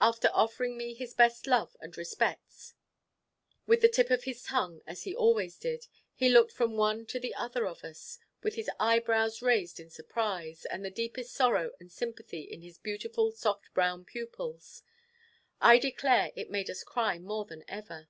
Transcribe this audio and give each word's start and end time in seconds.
After 0.00 0.30
offering 0.32 0.78
me 0.78 0.94
his 0.94 1.12
best 1.12 1.46
love 1.46 1.76
and 1.78 1.94
respects, 1.94 2.72
with 3.66 3.82
the 3.82 3.88
tip 3.90 4.08
of 4.08 4.24
his 4.24 4.42
tongue, 4.42 4.80
as 4.86 5.02
he 5.02 5.14
always 5.14 5.58
did, 5.58 5.88
he 6.14 6.30
looked 6.30 6.52
from 6.52 6.78
one 6.78 7.04
to 7.04 7.20
the 7.20 7.34
other 7.34 7.66
of 7.66 7.84
us, 7.84 8.18
with 8.42 8.54
his 8.54 8.70
eyebrows 8.80 9.42
raised 9.42 9.78
in 9.78 9.90
surprise, 9.90 10.64
and 10.64 10.82
the 10.86 10.90
deepest 10.90 11.34
sorrow 11.34 11.72
and 11.78 11.92
sympathy 11.92 12.44
in 12.44 12.62
his 12.62 12.78
beautiful 12.78 13.30
soft 13.30 13.74
brown 13.74 14.06
pupils. 14.06 14.82
I 15.60 15.78
declare 15.78 16.32
it 16.34 16.48
made 16.48 16.70
us 16.70 16.82
cry 16.82 17.18
more 17.18 17.44
than 17.44 17.62
ever. 17.68 18.08